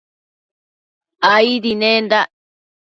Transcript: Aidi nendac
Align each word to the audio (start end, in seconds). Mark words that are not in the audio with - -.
Aidi 1.33 1.73
nendac 1.81 2.29